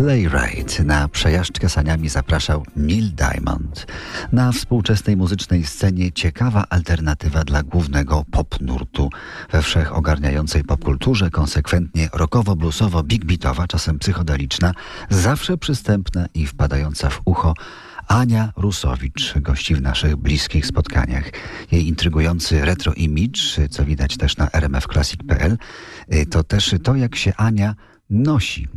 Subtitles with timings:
[0.00, 0.84] Sleigh Ride.
[0.84, 3.86] Na przejażdżkę saniami zapraszał Neil Diamond.
[4.32, 9.10] Na współczesnej muzycznej scenie ciekawa alternatywa dla głównego pop nurtu.
[9.52, 14.74] We wszechogarniającej popkulturze konsekwentnie rockowo-bluesowo, big beatowa, czasem psychodeliczna,
[15.10, 17.54] zawsze przystępna i wpadająca w ucho
[18.08, 21.30] Ania Rusowicz gości w naszych bliskich spotkaniach.
[21.72, 25.58] Jej intrygujący retro image, co widać też na rmfclassic.pl,
[26.30, 27.74] to też to, jak się Ania
[28.10, 28.68] nosi.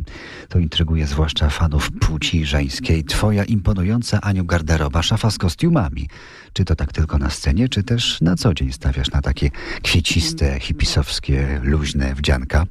[0.48, 3.04] To intryguje zwłaszcza fanów płci żeńskiej.
[3.04, 6.08] Twoja imponująca, Aniu, garderoba, szafa z kostiumami.
[6.52, 9.50] Czy to tak tylko na scenie, czy też na co dzień stawiasz na takie
[9.82, 12.66] kwieciste, hipisowskie, luźne wdzianka?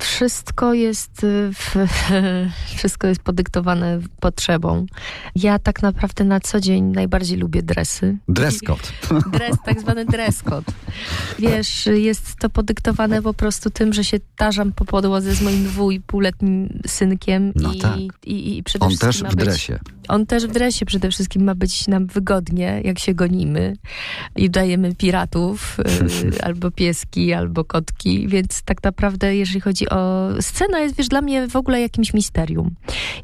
[0.00, 1.76] Wszystko jest, y, w,
[2.76, 4.86] wszystko jest podyktowane potrzebą.
[5.34, 8.16] Ja tak naprawdę na co dzień najbardziej lubię dresy.
[8.28, 8.82] Dress code.
[9.38, 10.72] Dres, tak zwany dress code.
[11.38, 15.90] Wiesz, jest to podyktowane po prostu tym, że się tarzam po podłodze z moim dwu
[15.90, 17.52] i półletnim synkiem.
[17.56, 17.98] No i, tak.
[18.26, 19.78] i, i przede On wszystkim też w dresie.
[20.08, 23.76] On też w dresie przede wszystkim ma być nam wygodnie, jak się gonimy
[24.36, 30.28] i dajemy piratów, y, albo pieski, albo kotki, więc tak naprawdę jeżeli chodzi o...
[30.40, 32.74] Scena jest, wiesz, dla mnie w ogóle jakimś misterium.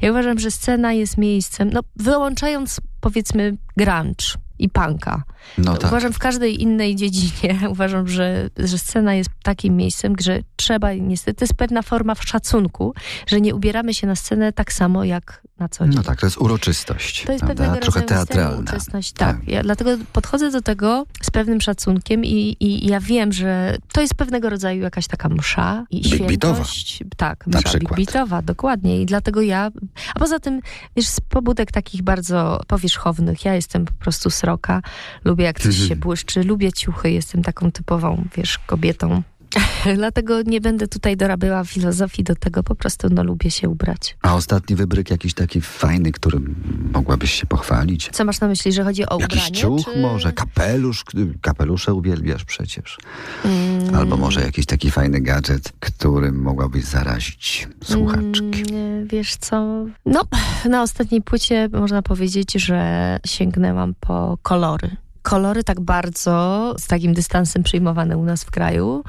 [0.01, 5.23] Ja uważam, że scena jest miejscem, no wyłączając powiedzmy grunge i punka.
[5.57, 5.91] No tak.
[5.91, 11.39] Uważam w każdej innej dziedzinie, uważam, że, że scena jest takim miejscem, że trzeba niestety,
[11.39, 12.93] to jest pewna forma szacunku,
[13.27, 15.95] że nie ubieramy się na scenę tak samo jak na co dzień.
[15.95, 17.23] No tak, to jest uroczystość.
[17.25, 18.57] To jest pewnego Trochę teatralna.
[18.57, 19.11] uroczystość.
[19.13, 19.37] Tak.
[19.47, 24.15] Ja dlatego podchodzę do tego z pewnym szacunkiem i, i ja wiem, że to jest
[24.15, 27.03] pewnego rodzaju jakaś taka msza i świętość.
[27.17, 27.97] Tak, Na msza przykład.
[27.99, 29.01] beatowa, dokładnie.
[29.01, 29.71] I dlatego ja,
[30.15, 30.59] a poza tym,
[30.95, 34.81] wiesz, z pobudek takich bardzo powierzchownych, ja jestem po prostu sroka,
[35.25, 39.21] lubię jak coś się błyszczy, lubię ciuchy, jestem taką typową, wiesz, kobietą.
[39.95, 44.17] Dlatego nie będę tutaj dorabiała filozofii do tego, po prostu no lubię się ubrać.
[44.21, 46.55] A ostatni wybryk jakiś taki fajny, którym
[46.93, 48.09] mogłabyś się pochwalić?
[48.11, 49.51] Co masz na myśli, że chodzi o Jakiś ubranie?
[49.55, 49.99] ciuch czy...
[50.01, 51.03] może, kapelusz,
[51.41, 52.97] kapelusze uwielbiasz przecież.
[53.45, 58.63] Mm, Albo może jakiś taki fajny gadżet, którym mogłabyś zarazić słuchaczki.
[58.71, 59.85] Mm, Wiesz co?
[60.05, 60.23] No,
[60.69, 64.95] na ostatniej płycie można powiedzieć, że sięgnęłam po kolory.
[65.25, 69.03] Kolory tak bardzo z takim dystansem przyjmowane u nas w kraju.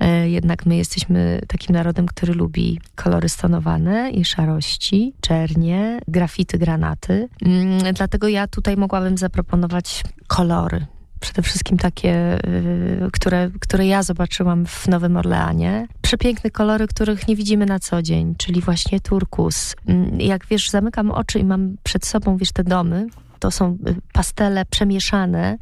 [0.00, 7.28] E, Jednak my jesteśmy takim narodem, który lubi kolory stonowane i szarości, czernie, grafity, granaty.
[7.44, 10.86] Mm, Dlatego ja tutaj mogłabym zaproponować kolory.
[11.20, 15.86] Przede wszystkim takie, y, które, które ja zobaczyłam w Nowym Orleanie.
[16.02, 19.74] Przepiękne kolory, których nie widzimy na co dzień, czyli właśnie turkus.
[19.88, 23.06] Mm, Jak wiesz, zamykam oczy i mam przed sobą, wiesz, te domy.
[23.42, 25.58] To są y, pastele przemieszane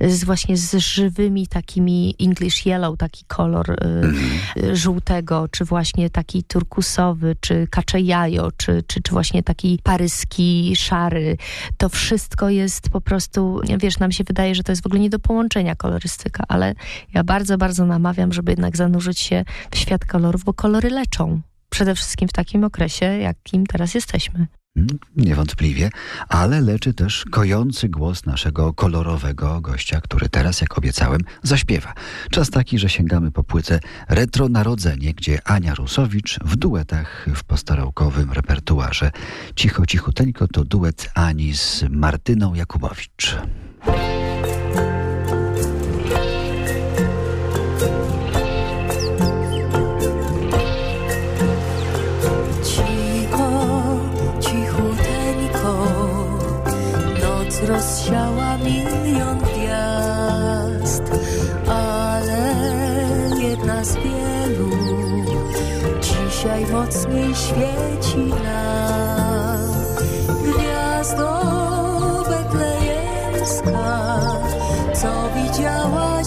[0.00, 3.76] z właśnie z żywymi takimi English yellow, taki kolor y,
[4.62, 10.76] y, żółtego, czy właśnie taki turkusowy, czy kacze jajo, czy, czy, czy właśnie taki paryski,
[10.76, 11.36] szary.
[11.76, 15.10] To wszystko jest po prostu, wiesz, nam się wydaje, że to jest w ogóle nie
[15.10, 16.74] do połączenia kolorystyka, ale
[17.14, 21.40] ja bardzo, bardzo namawiam, żeby jednak zanurzyć się w świat kolorów, bo kolory leczą.
[21.68, 24.46] Przede wszystkim w takim okresie, jakim teraz jesteśmy.
[25.16, 25.90] Niewątpliwie,
[26.28, 31.94] ale leczy też kojący głos naszego kolorowego gościa, który teraz, jak obiecałem, zaśpiewa.
[32.30, 38.32] Czas taki, że sięgamy po płytę Retro Narodzenie, gdzie Ania Rusowicz w duetach w postarałkowym
[38.32, 39.10] repertuarze.
[39.56, 43.36] Cicho, cichuteńko to duet Ani z Martyną Jakubowicz.
[57.80, 61.02] Rozsiała milion gwiazd,
[61.68, 62.54] ale
[63.42, 64.70] jedna z wielu
[66.00, 69.70] dzisiaj mocniej świeci nam.
[70.44, 71.42] Gwiazdo
[72.28, 74.10] betlejemska,
[74.94, 76.19] co widziałaś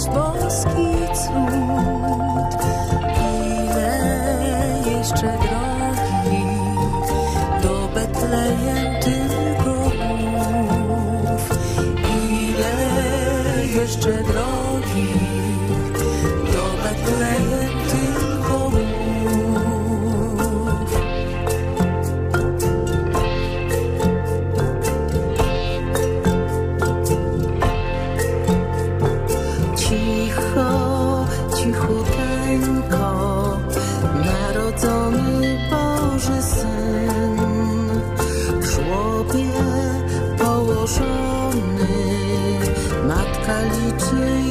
[43.98, 44.43] 最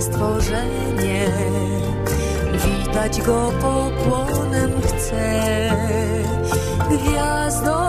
[0.00, 1.26] stworzenie.
[2.52, 5.70] Witać go pokłonem chcę,
[6.90, 7.79] gwiazdą.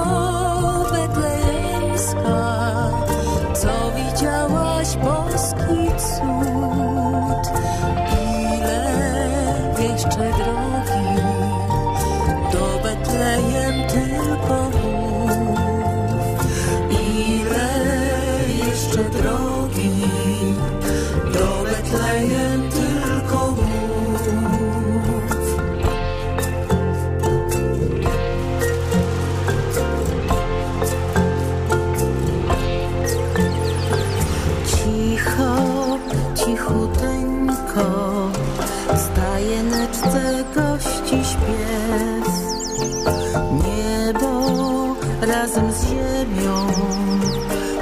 [45.92, 46.68] ziemią.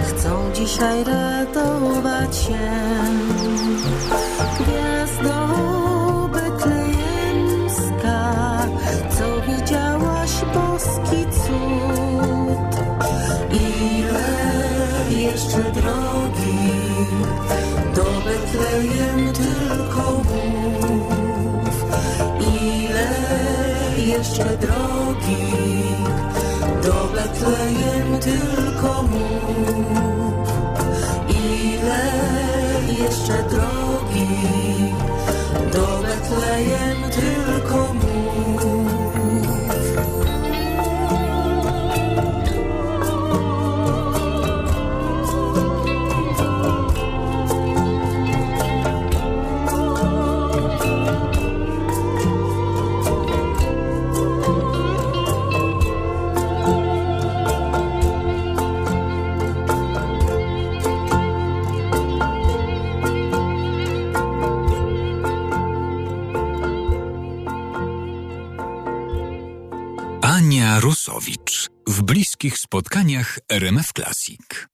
[0.08, 2.60] Chcą dzisiaj ratować się.
[4.60, 8.20] Gwiazdoby klejemska
[9.18, 12.72] Co widziałaś boski cud.
[13.52, 14.30] Ile
[15.22, 16.29] jeszcze drogi
[31.30, 32.04] Ile
[33.04, 34.28] jeszcze drogi
[35.74, 36.89] do Betlejem?
[71.88, 74.70] W bliskich spotkaniach RMF Classic.